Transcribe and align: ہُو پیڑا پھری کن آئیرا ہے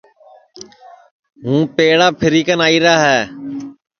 ہُو 1.43 1.53
پیڑا 1.75 2.07
پھری 2.19 2.41
کن 2.47 2.59
آئیرا 2.67 2.95
ہے 3.05 3.19